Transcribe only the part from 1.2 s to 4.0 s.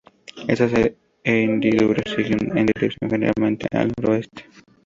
hendiduras siguen una dirección generalmente al